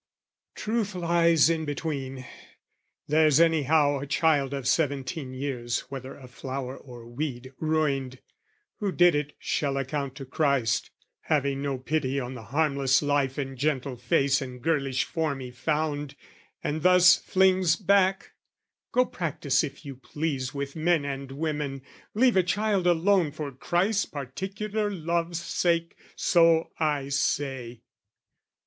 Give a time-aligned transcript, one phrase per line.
[0.55, 2.25] Truth lies between:
[3.07, 8.17] there's anyhow a child Of seventeen years, whether a flower or weed, Ruined:
[8.79, 10.89] who did it shall account to Christ
[11.25, 16.15] Having no pity on the harmless life And gentle face and girlish form he found,
[16.63, 18.31] And thus flings back:
[18.91, 21.83] go practise if you please With men and women:
[22.15, 25.95] leave a child alone For Christ's particular love's sake!
[26.15, 27.81] so I say.